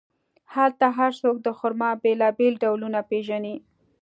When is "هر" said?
0.97-1.11